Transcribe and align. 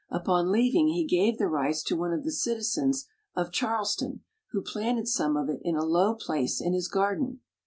Upon 0.09 0.51
leaving 0.51 0.87
he 0.87 1.05
gave 1.05 1.37
the 1.37 1.45
rice 1.45 1.83
to 1.83 1.95
one 1.95 2.11
of 2.11 2.23
the 2.23 2.31
citizens 2.31 3.05
of 3.35 3.51
Charleston, 3.51 4.23
who 4.49 4.63
planted 4.63 5.07
some 5.07 5.37
of 5.37 5.47
it 5.47 5.59
in 5.63 5.75
a 5.75 5.85
low 5.85 6.15
place 6.15 6.59
in 6.59 6.73
his 6.73 6.87
garden. 6.87 7.41